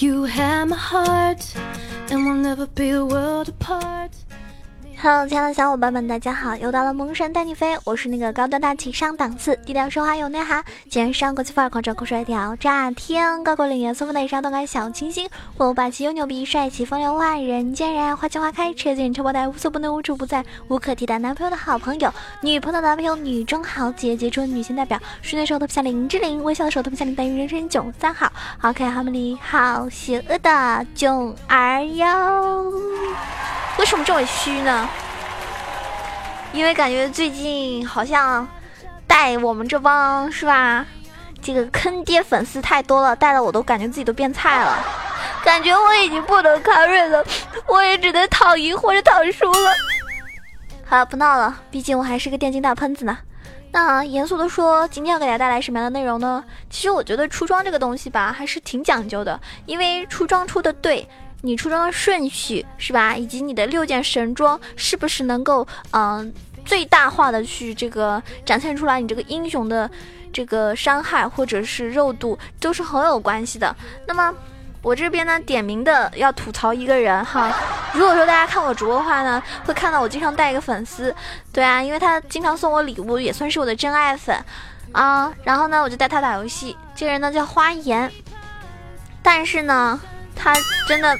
[0.00, 1.56] You have my heart,
[2.08, 4.12] and we'll never be a world apart.
[5.00, 6.56] Hello，亲爱的小伙伴们，大家好！
[6.56, 32.72] 又到了萌神带你飞，我是那个高端大气上档次、低调奢华有内涵、今天上国际范儿、狂拽酷帅屌炸天、高贵冷艳、送风内伤、动感小清新、我霸气又牛逼、帅气风流万人间人爱、花见花开、车见车爆胎、无所不能、无处不在、无可替代男朋友的好朋友、女朋友的男朋友、女中豪杰、杰出的女性代表、睡的时候特别像林志玲、微笑的时候特别像林黛玉、人生囧三好、好可爱、好美丽、好邪恶的囧儿哟！
[33.78, 34.87] 为什么这么虚呢？
[36.52, 38.46] 因为感觉最近好像
[39.06, 40.84] 带我们这帮是吧，
[41.40, 44.84] 这个坑爹粉丝太多了，带的我都感觉自己都变菜了，
[45.44, 47.24] 感觉我已经不能 carry 了，
[47.66, 49.72] 我也只能躺赢或者躺输了。
[50.84, 53.18] 好了，不闹了，毕竟我还是个电竞大喷子呢。
[53.70, 56.42] 那严肃的说，今天要给大家带来什么样的内容呢？
[56.70, 61.08] 其实我觉得出装这个东西吧，还是挺讲究的，因为出装出的对。
[61.40, 66.34] 你出装的顺序是吧，以及你的六件神装是不是能够嗯
[66.68, 69.90] 最大化的去这个展现出来你这个英雄的
[70.30, 73.74] 这个伤害或者是肉度都是很有关系的。
[74.06, 74.32] 那么
[74.82, 77.50] 我这边呢点名的要吐槽一个人哈，
[77.94, 81.14] 如果说大家看我直播的话呢，会看到我经常带一个粉丝，
[81.50, 84.36] 对啊，因为他经常送我礼物，也算是我的真爱粉
[84.92, 85.32] 啊。
[85.42, 88.12] 然后呢，我就带他打游戏，这个人呢叫花颜，
[89.22, 89.98] 但是呢。
[90.40, 90.54] 他
[90.86, 91.18] 真的，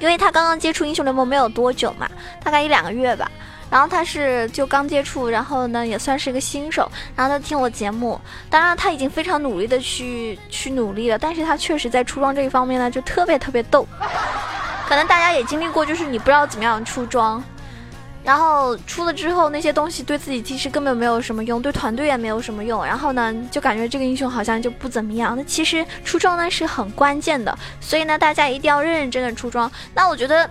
[0.00, 2.10] 因为他刚刚接触英雄联盟没有多久嘛，
[2.42, 3.30] 大概一两个月吧。
[3.70, 6.90] 然后他是就刚接触，然后呢也算是一个新手。
[7.14, 13.86] 然后他听我节目，当然他已经非常努力的去去努力了，但是他确实在出装这一方面呢就特别特别逗。
[14.88, 17.42] 可能大家也经历过，就是你不知道怎么样出装。
[18.22, 22.84] 然后出了之后，那些东西对自己其实根本没有什么用，对团队也没有什么用。
[22.84, 25.36] 然后呢，就感觉这个英雄好像就不怎么样。
[25.36, 29.70] 那其实出装呢是很关键的，所以呢，大家一定要认认真真出装。
[29.94, 30.48] 那我觉得，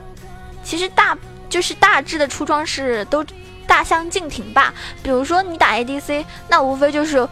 [0.64, 1.18] 其实大
[1.50, 3.26] 就是大致的出装是都
[3.68, 4.74] 大相径庭吧。
[5.02, 7.28] 比如说你打 ADC，那无非就是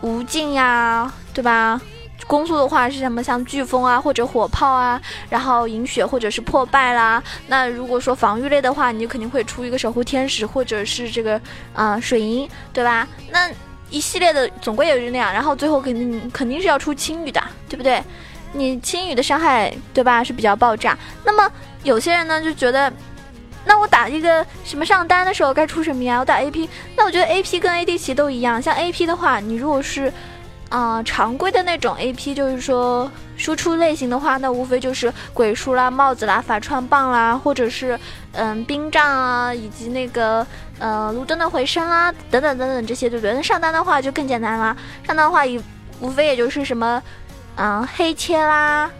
[0.00, 1.80] 无尽呀，对吧？
[2.26, 3.22] 攻速的话是什么？
[3.22, 7.22] 像飓风啊，或者火炮啊，然后饮血或者是破败啦。
[7.48, 11.38] 那如果说防御类的话，你就肯定会出一个守护天使，或者是这个
[11.74, 13.06] 啊水银，对吧？
[13.30, 13.50] 那
[13.90, 15.32] 一系列的总归也是那样。
[15.32, 18.02] 然后最后肯定肯定是要出青羽的，对不对？
[18.52, 20.22] 你青羽的伤害，对吧？
[20.22, 20.96] 是比较爆炸。
[21.24, 21.50] 那么
[21.82, 22.90] 有些人呢就觉得，
[23.64, 26.18] 那我打一个什么上单的时候该出什么呀？
[26.18, 28.60] 我打 AP，那我觉得 AP 跟 AD 其实都一样。
[28.60, 30.12] 像 AP 的话，你如果是
[30.68, 37.98] 啊，常规的那种 A P 就是说输出类型的话，那无非就是鬼书啦、帽子啦、法穿棒啦，或者是
[38.32, 40.46] 嗯冰杖啊，以及那个
[40.78, 43.34] 呃卢登的回声啦，等等等等这些，对不对？
[43.34, 44.74] 那上单的话就更简单啦，
[45.06, 45.60] 上单的话也
[46.00, 47.02] 无非也就是什么
[47.56, 48.90] 嗯黑切啦。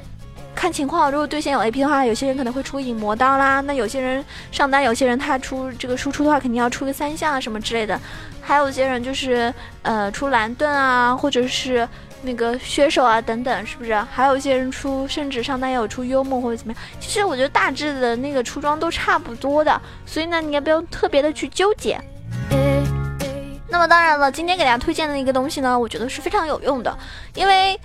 [0.55, 3.61] 看情况，如果对线有 A P 的话，有些人可能会出影魔刀啦。
[3.63, 7.99] 那有些人上单，有些人他出这个输出的话，肯定要出个三项啊什么之类的。
[8.41, 9.53] 还有些人就是
[9.83, 11.89] 呃出蓝盾啊，或者是
[12.23, 13.95] 那个削手啊等等，是不是？
[14.13, 16.83] 还有一些人出甚至上单也有出幽梦或者怎么样。
[17.01, 22.01] 其实我觉得大致的那个出装都差不多的，所以呢，你也不用特别的去纠结。
[23.69, 26.97] 那么当然了，今天给大家推荐的一个东西呢，我觉得是非常有用的，
[27.35, 27.81] 因为。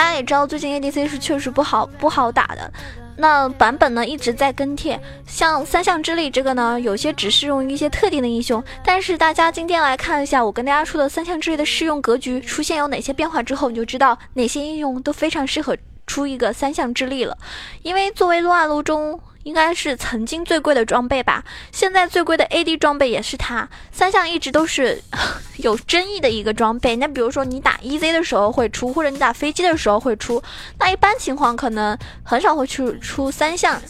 [0.00, 2.72] 大家也知道，最近 ADC 是确实不好不好打的，
[3.18, 4.98] 那版本呢一直在更替。
[5.26, 8.64] 像三项之力这个呢，有些只适用于一些特定的英雄。
[8.82, 17.36] 但是大家今天来看一下我跟大家说的三项之力的适用格局出现有哪些变化之后，你就知道哪些英雄都非常适合出一个三项之力了。
[17.82, 19.20] 因为作为撸啊撸中。
[19.50, 23.68] 应该是曾经最贵的装备吧，现在最贵的 AD 装备也是它。
[23.90, 25.02] 三项一直都是
[25.58, 26.94] 有争议的一个装备。
[26.94, 30.40] 那比如说你打 EZ 的时候会出，或者你打飞机的时候会出，
[30.78, 33.82] 那一般情况可能很少会去出三项。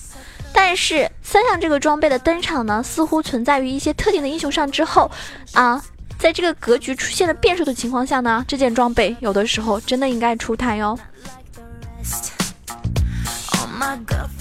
[0.50, 5.10] 但是三项这个装备的登场呢，似乎存在于一些特定的英雄上之后
[5.52, 5.84] 啊，
[6.18, 10.98] 在这个格局出现了变数的情况下呢，这件装备有的时候真的应该出台哟。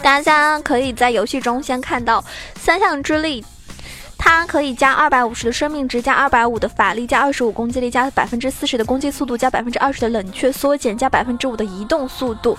[0.01, 2.23] 大家可以在游戏中先看到
[2.59, 3.43] 三项之力，
[4.17, 12.57] 它可以加二百五十的生命值，加二百五的法力，加二十五攻击力，加百分之四十的攻击速度，加百分之二十的冷却缩减，加百分之五的移动速度。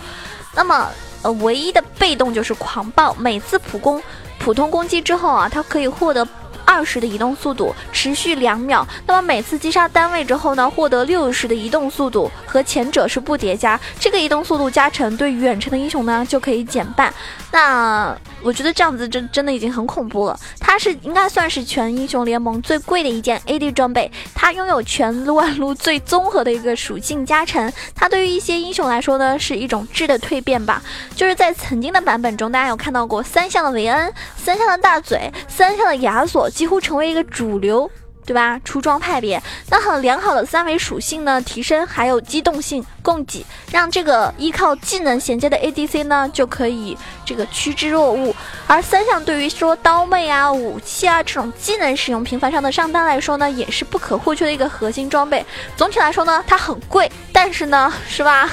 [0.55, 0.89] 那么，
[1.23, 4.03] 呃，唯一的被动就是狂暴，每次普攻
[4.39, 6.27] 普通攻击之后啊，它可以获得。
[6.65, 13.79] 二十的移动速度持续两秒，那么每次击杀单位之后呢，获得六十的移动速度，和前者是不叠加。
[13.99, 17.13] 这个移动速度加成对远程的英雄呢就可以减半。
[17.51, 20.39] 那我觉得这样子真真的已经很恐怖了。
[20.59, 27.73] 它是应该算是全英雄联盟最贵的一件 AD 装备，它拥有全撸啊撸最综合的一个属性加成。
[27.95, 30.83] 它对于一些英雄来说呢，是一种质的蜕变吧。
[31.15, 37.91] 就是在曾经的版本中，大家有看到过三项的维恩、三项的大嘴、三项的亚索，几乎成为一个主流。
[38.31, 38.61] 对吧？
[38.65, 48.33] 出装派别，那很良好的三维属性呢提升，还有机动性供给，让这个依靠技能衔接的 ADC 呢就可以这个趋之若鹜。
[48.69, 55.45] 而三项对于说刀妹啊、武器啊这种技能使用频繁上的上单来说呢，也是不可或缺的一个核心装备。
[55.77, 58.49] 总体来说呢，它很贵，但是呢，是吧？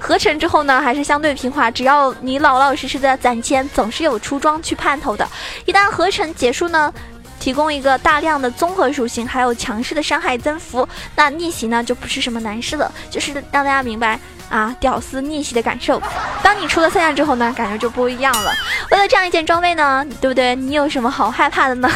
[0.00, 5.24] 合成之后呢，还是相对平滑，只要你老老实实的攒钱，总是有出装去盼头的。
[5.66, 6.92] 一旦合成结束呢？
[7.40, 14.20] 提供一个大量的综合属性，还有强势的伤害增幅，那逆袭呢就不是什么难事了，就是让大家明白
[14.50, 16.00] 啊，屌丝逆袭的感受。
[16.42, 18.52] 当你出了三项之后呢，感觉就不一样了。
[18.90, 20.54] 为了这样一件装备呢，对不对？
[20.54, 21.90] 你有什么好害怕的呢？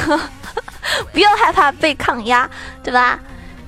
[1.13, 2.49] 不要害怕被抗压，
[2.83, 3.21] 对吧？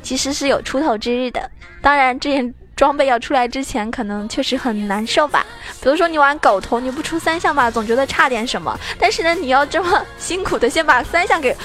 [0.02, 1.50] 其实是有出头之日的。
[1.80, 2.54] 当然这件。
[2.76, 5.44] 装备要出来之前，可能确实很难受吧。
[5.82, 8.78] 比如说你玩狗头，你不出三项吧，总觉得差点什么。
[8.98, 11.56] 但是呢，你要这么辛苦的先把三项给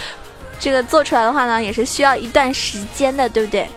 [0.57, 3.67] 这个做出来的话呢，也是需要一段时间的，对不对？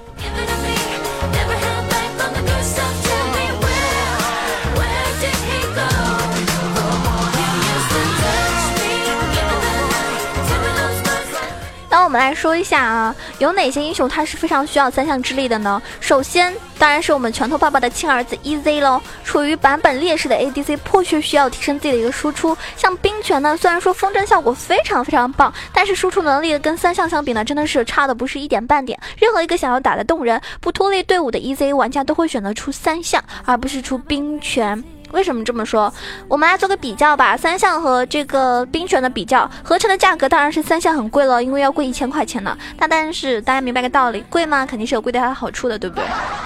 [12.14, 15.82] 们来说一下啊，有哪些英雄他是非常需要三项之力的呢？
[15.98, 19.02] 首先，当然是我们拳头爸爸的亲儿子 EZ 喽。
[19.24, 22.56] 处于版本劣势的 ADC，迫切需要提升自己的一个输出。
[22.76, 28.96] 像冰拳呢，虽然说风筝效果非常非常棒，但是输出能力跟三项相比呢，真的是差的不是一点半点。
[29.18, 34.80] 任何一个想要打得动人、不拖累队伍的 EZ 玩家，都会选择出三项，而不是出冰拳。
[35.14, 35.90] 为什么这么说？
[36.28, 42.58] 我们来做个比较吧，三项和这个冰泉的比较，合成的价格当然是三项很贵了，因为要贵一千块钱呢。
[42.76, 44.66] 那但是大家明白个道理，贵吗？
[44.66, 46.04] 肯定是有贵的它的好处的，对不对？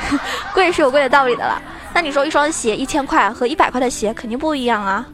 [0.53, 1.61] 贵是有贵的道理的啦。
[1.95, 5.07] 那你说一双鞋一千块和一百块的鞋肯定不一样啊。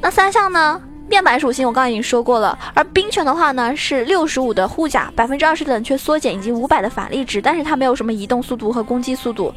[0.00, 0.80] 那三项呢？
[1.08, 9.54] 面板属性我刚刚已经说过了，而冰泉的话呢是六十五的护甲，百分之二十冷却缩减以及五百的法力值，但是它没有什么移动速度和攻击速度。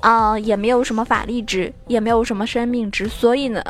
[0.00, 3.62] 啊，也没有什么法力值，也没有什么生命值，所以呢，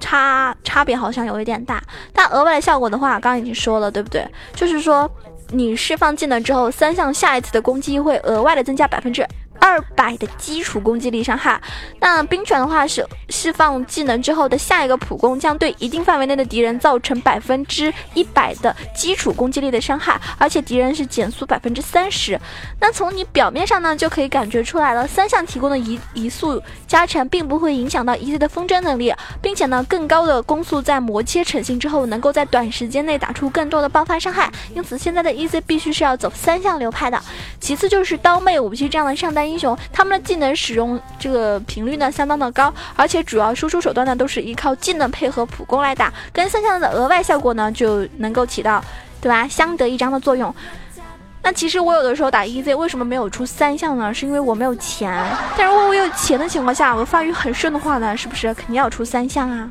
[0.00, 1.82] 差差别好像有一点大。
[2.12, 4.26] 但额外的效果的话，刚刚已经说了，对不对？
[4.54, 5.10] 就是说，
[5.48, 9.26] 你释放技能之后，三项下一次的攻击会额外的增加百分之。
[9.64, 11.58] 二百的基础攻击力伤害，
[11.98, 22.38] 那冰拳的话是释放技能之后的下一个普攻将对一定范围内的敌人造成百分之一百的基础攻击力的伤害，而且敌人是减速百分之三十。
[22.78, 37.18] 那从你表面上呢就可以感觉出来了，三项提供的移移速加成并不会影响到 EZ 的风筝能力，并且呢更高的攻速在魔切成型之后能够在短时间内打出更多的爆发伤害，因此现在的 EZ 必须是要走三项流派的。
[37.58, 39.53] 其次就是刀妹武器这样的上单。
[39.54, 48.84] 英雄他们的技能使用这个频率呢相当的高，而且主要输出手段呢都是依靠技能配合普攻来打，跟三项的额外效果呢就能够起到
[49.20, 50.52] 对吧相得益彰的作用。
[51.40, 54.12] 那其实我有的时候打 EZ 为什么没有出三项呢？
[54.12, 55.24] 是因为我没有钱。
[55.56, 59.70] 但如果我有钱的情况下，我发育很顺的话呢，是不是肯定要出三项啊？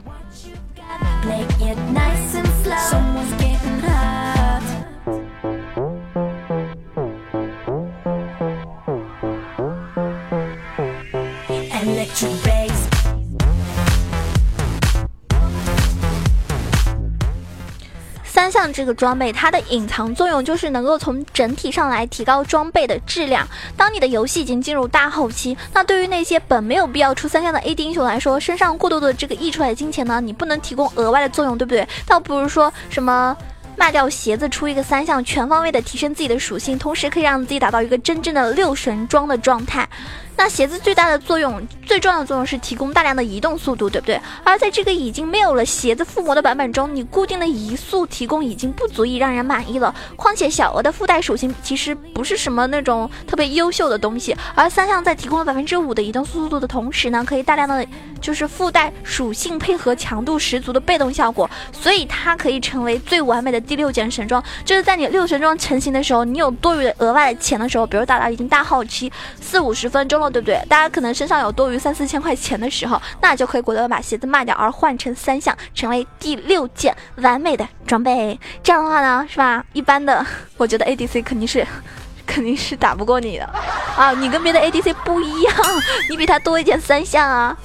[18.43, 23.47] 三项这个装备，它的隐藏作用就是能够从整体上来提高装备的质量。
[23.77, 31.87] 当你的游戏已经进入大后期，那对于那些本没有必要出三项的 AD 英雄来说，身上过多的这个溢出来的金钱呢，你不能提供额外的作用，对不对？
[32.05, 33.33] 倒不如说什么
[33.77, 39.87] 卖掉鞋子出一个三项，全方位的提升自己的属性，同时可以让自己达到一个真正的六神装的状态。
[40.35, 44.19] 那鞋子最大的作用，最重要的作用是提供大量的移动速度，对不对？
[44.43, 49.93] 而在这个已经没有了鞋子附魔的版本中，你固定的移速提供已经不足以让人满意了。
[50.15, 57.85] 况且小额的附带属性其实不是什么那种特别优秀的东西，而三项在提供了百分之五的移动速度的同时呢，可以大量的
[58.19, 64.43] 就是附带属性配合强度十足的被动效果，所以它可以成为最完美的第六件神装。
[64.65, 70.22] 就是在你六神装成型的时候，你有多余的额外的钱的时候，比如打到已经大后期四五十分钟。
[70.29, 70.59] 对不对？
[70.67, 78.39] 大家可能身上有多余三四千块钱的时候那就可以果断把鞋子卖掉而换成三项成为第六件完美的装备。
[78.63, 79.63] 这样的话呢是吧？
[79.73, 80.25] 一般的
[80.57, 81.65] 我觉得 adc 肯定是
[82.25, 83.45] 肯定是打不过你的。
[83.97, 85.53] 啊你跟别的 adc 不一样
[86.09, 87.55] 你比他多一件三项啊。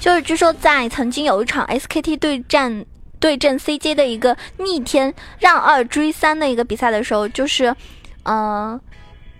[0.00, 2.84] 就是据说在曾经有一场 skt 对战
[3.18, 7.74] 对阵 CJ 的一个逆天让二追三的一个比赛的时候，就是，
[8.24, 8.80] 嗯，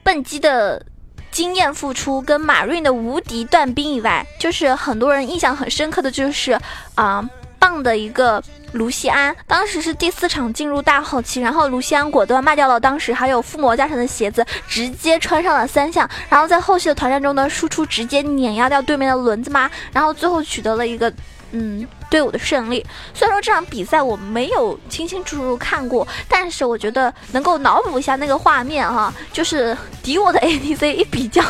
[0.02, 0.84] 笨鸡的
[1.30, 6.58] 经验付出跟马瑞的无敌断兵以外，就是很多人印象很深刻的就是，
[6.94, 7.28] 啊，
[7.58, 8.42] 棒的一个。
[8.72, 21.10] 卢锡安当时是第四场进入大后期，然后卢锡安果断卖掉了当时还有附魔加成的鞋子，直接穿上了三项，然后在后续的团战中呢，输出直接碾压掉对面的轮子妈，然后最后取得了一个
[21.52, 22.84] 嗯队伍的胜利。
[23.14, 31.42] 虽然说这场比赛我没有清清楚楚看过，但是我觉得能够脑补一下那个画面哈，就是敌我的 ADC 一比较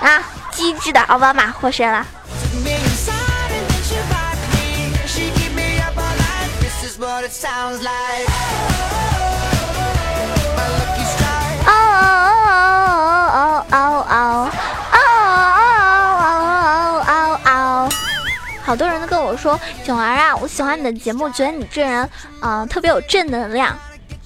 [0.00, 0.22] 啊，
[0.52, 2.06] 机智的奥巴马获胜了。
[19.46, 22.08] 说，囧儿啊，我喜欢你的节目，觉得你这人
[22.40, 23.76] 啊特别有正能量。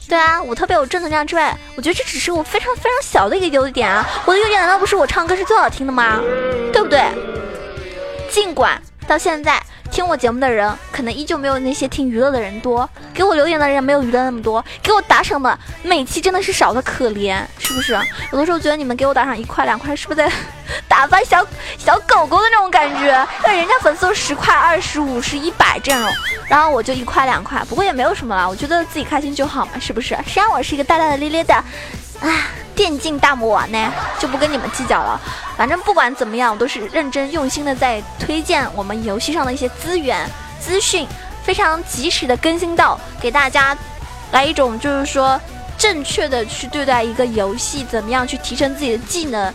[0.09, 4.05] 对啊，我特别有正能量之外，我觉得这只是我非常非常小的一个优点啊。
[4.25, 6.21] 我的优点难道不是我唱歌是最好听的吗？
[6.73, 7.05] 对不对？
[8.31, 9.61] 尽管到现在。
[9.93, 17.93] 听我节目的人可能依旧没有那些听娱乐的人多，给我留言的人没有娱乐那么多，给我打赏的每期真的是少的可怜，是不是？
[18.31, 20.31] 有的时候觉得你们给我打赏一块两块，是不是在
[20.91, 21.47] 打发小
[21.79, 23.27] 小狗狗的那种感觉？
[23.45, 26.03] 那人家粉丝都十块、二十五、十、一百这种，
[26.49, 30.09] 然后我就一块两块，不过也没有什么啦，我觉得自己开心就好嘛，是不是？
[30.27, 31.65] 谁让我是一个大大咧咧的，啊。
[32.73, 35.21] 电竞大魔王呢，就不跟你们计较了。
[35.55, 40.27] 反正不管怎么样，我都是认真用心的在推荐我们游戏上的一些资源
[40.59, 41.07] 资讯，
[41.45, 43.77] 非常及时的更新到给大家，
[44.33, 45.39] 来一种就是说
[45.77, 49.53] 正确的去对待一个游戏，怎么样去提升自己的技能。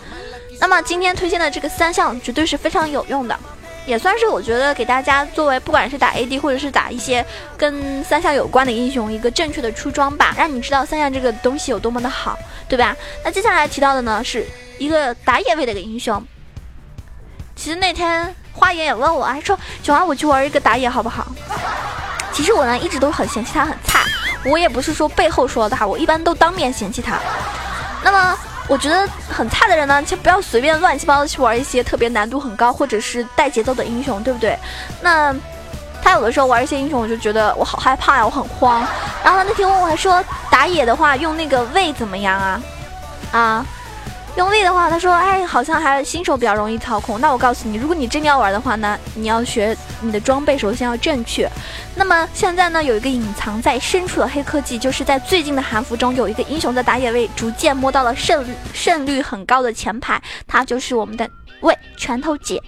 [0.60, 3.38] 那么今天推荐的这个三项绝对是非常有用的。
[3.84, 7.24] 也算是我觉得给大家作为不管是打 AD 或者是打一些
[7.56, 12.36] 跟三项有关的英雄一个正确的出装吧，让你知道三项这个东西有多么的好，
[12.68, 12.96] 对吧？
[13.24, 14.44] 那接下来提到的呢是
[14.78, 16.20] 一个打野位的一个英雄。
[17.54, 21.24] 其实那天花爷也问我，还说九儿我去玩一个打野好不好？
[22.32, 24.00] 其实我呢一直都很嫌弃他很菜，
[24.44, 27.20] 我也不是说背后说他，我一般都当面嫌弃他。
[28.02, 28.36] 那么。
[28.68, 34.58] 我觉得很菜的人呢，就不要随便乱七八糟去玩一些特别难度很高或者是带节奏的英雄，对不对？
[35.00, 35.34] 那
[36.02, 38.80] 他有的时候玩一些英雄，我就觉得我好害怕呀，我很慌。
[39.24, 42.62] 然后他那天问我还说，打野的话用那个位怎么样啊？
[43.32, 43.66] 啊？
[44.36, 51.50] 用力的话，他说：“哎，好像还新手比较容易操控。”那我告诉你，如果你真的要玩的话呢，你要学你的装备，首先要正确。
[51.94, 61.26] 那么现在呢，有一个隐藏在深处的黑科技，就是在最近的韩服中，有一个英雄的打野位逐渐摸到了胜胜率很高的前排，他就是我们的
[61.60, 62.62] 喂拳头姐，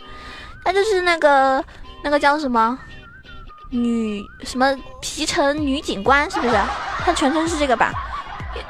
[0.65, 1.63] 他就是那个
[2.03, 2.79] 那个叫什么
[3.69, 6.57] 女什么皮城女警官，是不是？
[7.05, 7.93] 他全称是这个吧？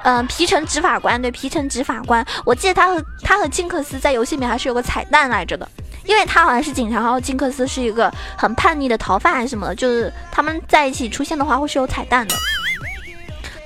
[0.02, 5.68] 嗯，皮城执法官对皮城执法官，我记得他和他和金克斯在游戏里面还是有个彩蛋来着的，
[6.04, 12.34] 因为他好像是警察，然后金克斯是一个很叛逆的逃犯还是什么的，就是他们在一起出现的话会是有彩蛋的。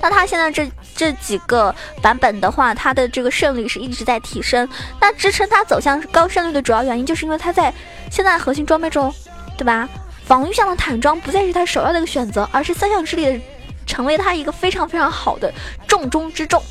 [0.01, 4.67] 那他现在这这几个版本的话，他的这个胜率是一直在提升，
[4.99, 7.73] 那支撑他走向高胜率的主要原因，就是因为他在
[8.11, 9.13] 现在核心装备中，
[9.57, 9.87] 对吧？
[10.25, 13.41] 防御上的坦装不再是他首要的一个选择，而是三项之力的。
[13.85, 15.53] 成为他一个非常非常好的
[15.87, 16.61] 重中之重。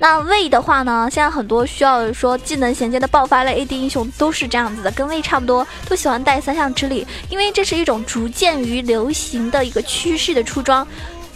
[0.00, 10.86] 那魏的话呢，现在很多需要说技能衔接的爆发类 AD 英雄都是这样子的，跟魏差不多，都喜欢带三项之力，因为这是一种逐渐于流行的一个趋势的出装，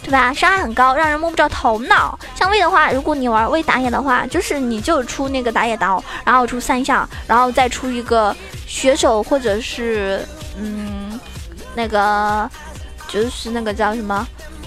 [0.01, 0.33] 对吧？
[0.33, 2.17] 伤害很高，让人摸不着头脑。
[2.35, 8.33] 像魏的话，如果你玩魏打野的话，就是你就出那个打野刀，然后出三项，然后再出一个
[8.65, 10.25] 血手或者是
[10.57, 11.19] 嗯
[11.75, 12.49] 那个
[13.09, 14.25] 就是那个叫什么？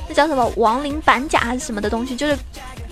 [0.08, 2.36] 那叫什么亡灵板甲还是什么的东西，就是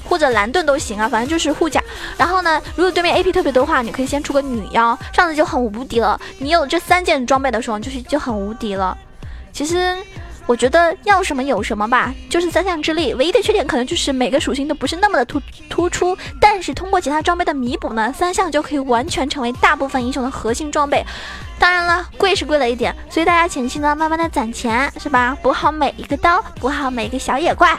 [0.08, 1.82] 或者蓝盾都行啊，反正就是护甲。
[2.16, 6.20] 然后呢，如果对面 AP 特别多的话，你可以先出个女妖，这样子就很无敌了。
[6.38, 8.96] 你有这三件装备的时候，就是就很无敌了。
[9.52, 9.96] 其实
[10.46, 13.14] 我觉得要什么有什么吧，就是三项之力。
[13.14, 21.04] 唯一的缺点可能就是每个属性都不是那么的突突出，但是通过其他装备的弥补呢，三项就可以完全成为大部分英雄的核心装备。
[21.58, 25.36] 当然了，贵是贵了一点，所以大家前期呢，慢慢的攒钱，是吧？
[25.40, 27.78] 补好每一个刀，补好每一个小野怪。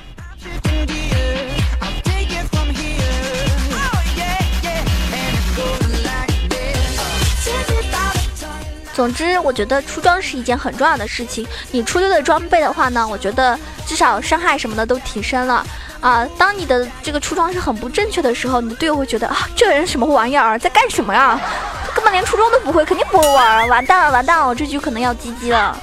[8.96, 11.46] 总之，我觉得出装是一件很重要的事情。
[11.70, 15.66] 你出对的装备的话呢，我觉得至少伤害什么的都提升了。
[16.00, 21.38] 啊，当你的这个出装是很不正确的时候，你的队友会觉得啊，这人什么玩意儿，在干什么呀？
[21.94, 25.78] 根本连出装都不会，肯定不会玩，完蛋了，完蛋了，我这局可能要 GG 了。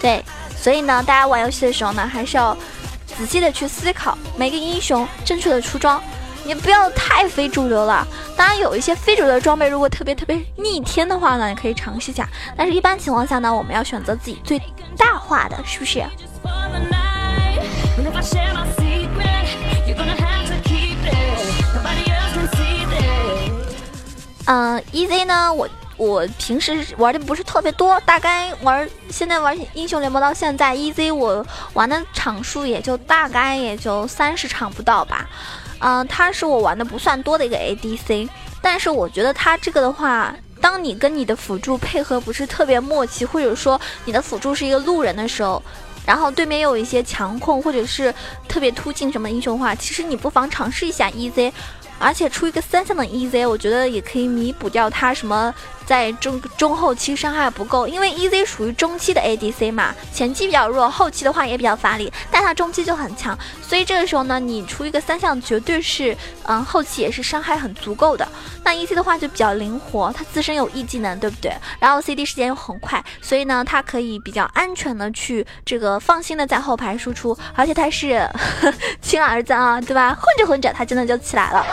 [0.00, 0.24] 对，
[0.58, 2.56] 所以呢，大家玩游戏的时候呢，还是要
[3.18, 6.02] 仔细的去思考每个英雄正确的出装，
[6.48, 8.08] 你不要太非主流了。
[8.34, 12.26] 当然，有一些非主流的装备，如果特别特别逆天的话呢，你可以尝试一下。
[12.56, 14.58] 但是，一般情况下呢，我们要选择自己最
[14.96, 16.02] 大化的，是不是？
[24.46, 35.28] 嗯，EZ 呢，我我平时玩的不是特别多，大概玩现在玩英雄联盟到现在，EZ 我玩的场数也就大概也就三十场不到吧。
[35.80, 38.28] 嗯，他是我玩的不算多的一个 ADC，
[38.60, 45.62] 但是我觉得他这个的话，当你跟你的辅助配合不是特别默契，或者说你的辅助是一个路人的时候，
[46.04, 48.12] 然后对面又有一些强控或者是
[48.48, 51.52] 特别突进什么英雄的话，其实你不妨尝试一下 EZ。
[51.98, 55.54] 而且出一个三项的 EZ，我觉得也可以弥补掉他什么。
[55.84, 63.34] 在中中后期伤害不够，因为 EZ 属于中期的 ADC 嘛，前期比较弱，后期的话也比较乏力，但他中期就很强，
[63.66, 68.27] 所以这个时候呢，你出一个三项绝对是，嗯，后期也是伤害很足够的。
[68.68, 71.50] 那 e c 的话就比较灵活，他自身有 E 技能，对不对？
[71.80, 78.28] 然后 CD 时间又很快，所以呢，他可以比较安全的去这个放心的在后排输出，而且他是
[79.00, 80.10] 亲儿子啊，对吧？
[80.14, 81.64] 混着混着他真的就起来了。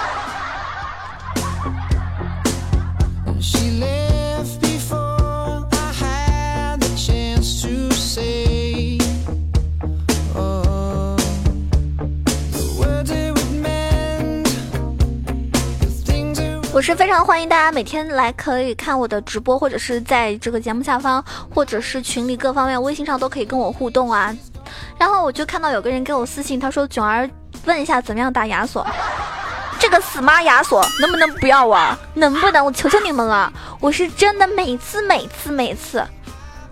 [16.75, 24.35] 我是非常欢迎大家每天来可以看我的直播，或者是在这个节目下方，或者是群里各方面微信上都可以跟我互动啊。
[24.99, 27.29] 然后我就看到有个人给我私信，他说：“囧儿，
[27.63, 28.85] 问一下怎么样打亚索？
[29.79, 31.97] 这个死妈亚索能不能不要玩？
[32.13, 32.65] 能不能？
[32.65, 33.49] 我求求你们了！
[33.79, 36.03] 我是真的每次每次每次，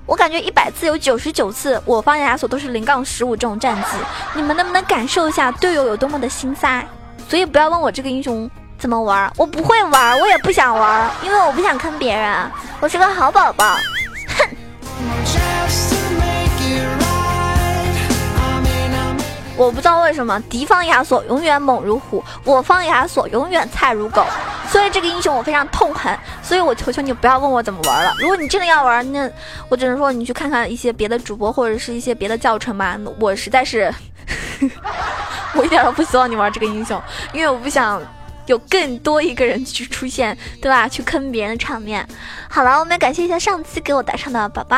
[0.05, 3.97] 我感觉一百次有九十九次我方亚索都是零杠十五这种战绩，
[4.35, 6.85] 你们能不能感受一下队友有多么的心塞？
[7.29, 8.51] 所以不要问我这个英雄。”
[8.83, 9.31] 怎么玩？
[9.37, 12.51] 我不会玩，我也不想玩，因为我不想坑别人。
[12.81, 13.77] 我是个好宝宝。
[14.37, 14.45] 哼。
[19.55, 24.25] 我不知道为什么敌方亚索永远猛如虎，我方亚索永远菜如狗，
[24.67, 26.13] 所以这个英雄我非常痛恨。
[26.41, 28.13] 所以我求求你不要问我怎么玩了。
[28.19, 29.31] 如果你真的要玩，那
[29.69, 32.97] 我只能说你去看看一些别的主播或者是一些别的教程吧。
[33.17, 33.89] 我实在是，
[35.55, 38.01] 我一点都不希望你玩这个英雄，因为我不想。
[38.45, 40.87] 有更多一个人去出现，对吧？
[40.87, 42.07] 去坑别人的场面。
[42.49, 44.77] 好了，我们要感谢一下上期给我打赏的宝宝，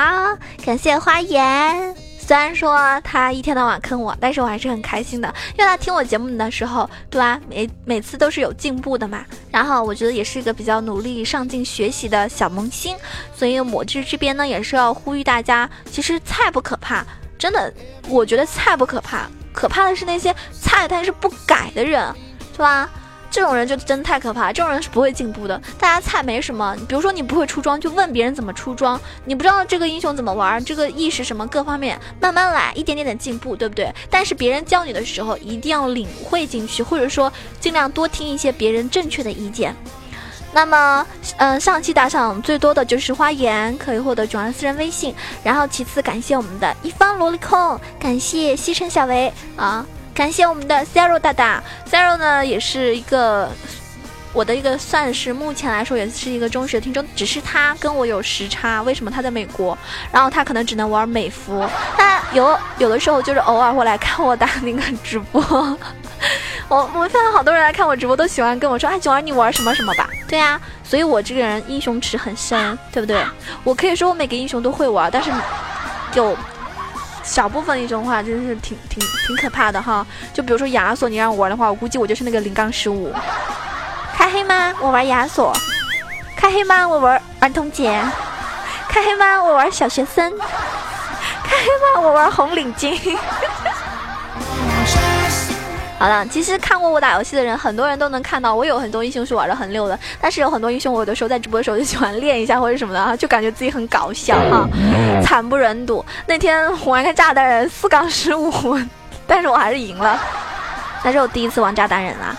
[0.65, 1.95] 感谢花颜。
[2.19, 7.39] 虽然说他一天到晚坑我，但是我还是很开心的，因为他听我节目的时候，对吧？
[7.47, 9.23] 每每次都是有进步的嘛。
[9.51, 12.97] 然后我觉得也是一个比较努力上进学习的小萌新，
[13.35, 17.05] 所以我这这边呢也是要呼吁大家，其实菜不可怕，
[17.37, 17.71] 真的，
[18.09, 22.11] 我觉得菜不可怕，可怕的是那些菜但是不改的人，
[22.53, 22.89] 对吧？
[23.29, 25.61] 这种人就真太可怕，这种人是不会进步的。
[25.77, 28.99] 大家菜没什么，比如说你不会出装，就问别人怎么出装。
[29.25, 33.93] 你不知道这个英雄怎么玩，这个意识什么各方面，慢慢来，一点点的进步，对不对？
[34.09, 39.75] 但是别人教你的时候，一定要领会进去，或者说尽量多听一些别人正确的意见。
[40.53, 45.13] 那么，嗯，上期打赏最多的就是花颜，可以获得主儿私人微信。
[45.43, 49.85] 然后其次感谢我们的一方萝莉控，感谢西城小维啊。
[50.15, 53.51] 感谢我们的 Zero 大大，Zero 呢也是一个
[54.31, 59.77] 我的一个算是目前来说也是一个忠实的听众，只是他跟我有时差，为什么他在美国？
[60.13, 65.41] 然后他可能只能玩美服，他有有的时候就是偶尔会来看我打那个直播。
[66.69, 70.09] 我我发现好多人来看我直播都喜欢跟我说，哎，九儿你玩什么什么吧？
[70.29, 73.21] 对呀，所以我这个人英雄池很深，对不对？
[73.65, 75.29] 我可以说我每个英雄都会玩，但是
[76.13, 76.37] 有。
[77.25, 80.05] 小部分一种话，真是挺挺挺可怕的哈。
[80.31, 83.11] 就比如说亚索，你让我玩的话，我估计我就是那个零杠十五。
[84.15, 84.71] 开黑吗？
[84.79, 85.51] 我玩亚索。
[86.37, 86.87] 开黑吗？
[86.87, 87.99] 我玩儿童节。
[88.87, 89.43] 开黑吗？
[89.43, 90.31] 我玩小学生。
[91.43, 92.01] 开黑吗？
[92.01, 93.17] 我玩红领巾。
[96.05, 104.69] 好了，其实看过我打游戏的人，很多人都能看到我有很多英雄是玩的很溜的，但是有很多英雄我有的时候在直播的时候就喜欢练一下或者什么的啊， 就感觉自己很搞笑哈，
[105.23, 106.05] 惨不忍睹。
[106.27, 108.79] 那天我玩个炸弹人四杠十五，
[109.25, 110.21] 但是我还是赢了，
[111.03, 112.35] 那是我第一次玩炸弹人啦。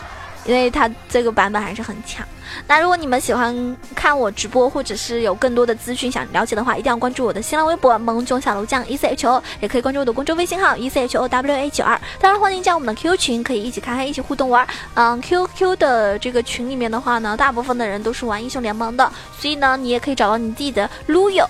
[0.46, 2.26] 因为它这个版本还是很强。
[2.66, 12.00] 那如果你们喜欢看我直播，或者是有更多的资讯想了解的话，一定要关注我的新浪微博萌囧小楼酱 E C H O，也可以关注我的公众微信号 E C H O W A 九二。
[12.20, 14.66] 当然欢迎加我们的 QQ 群，可以一起开黑，一起互动玩。
[14.94, 21.44] 嗯，Q Q 的这个群里面的话呢，大部分的人都是玩英雄联盟的，所以呢，你也可以找到你自己的撸友。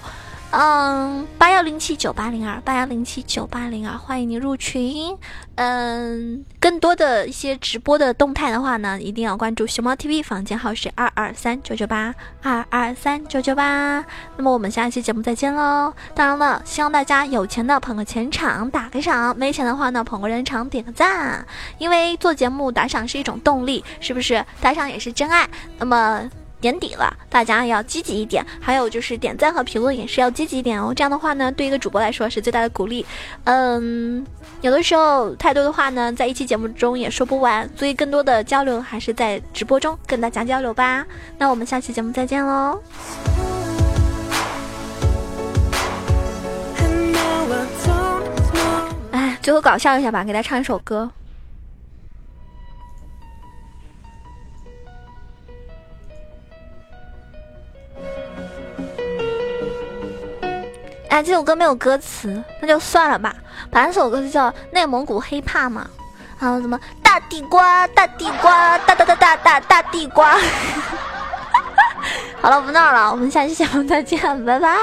[0.52, 5.14] 嗯，八幺零七九八零二，八幺零七九八零二，欢迎您入群。
[5.56, 14.02] 嗯，更多的一些直播的动态的话呢，一定要关注熊猫 TV，房间号是二二三九九八二二三九九八。
[14.36, 15.92] 那么我们下一期节目再见喽！
[16.14, 21.44] 当然了，希望大家有钱的捧个钱场，打个赏；没钱的话呢，捧个人场，点个赞。
[21.76, 24.42] 因为做节目打赏是一种动力，是不是？
[24.60, 25.46] 打赏也是真爱。
[25.78, 26.30] 那么。
[26.66, 30.92] 年底了，大家要积极一点，还有就是点赞和评论也是要积极一点哦。
[30.92, 33.06] 这样的话呢，对一个主播来说是最大的鼓励。
[33.44, 34.26] 嗯，
[34.62, 41.06] 有的时候太多的话呢，在一期节目中也说不完，所以更多的交流还是在直播中跟大家交流吧。
[41.38, 42.80] 那我们下期节目再见喽。
[49.12, 51.08] 哎，最后搞笑一下吧，给大家唱一首歌。
[61.16, 63.34] 哎，这首歌没有歌词，那就算了吧。
[63.72, 65.88] 反正这首歌是叫内蒙古黑怕嘛，
[66.38, 70.36] 还有什么大地瓜、大地瓜、大大大大大大地瓜。
[72.42, 74.76] 好了，不闹了，我们下期节目再见，拜拜。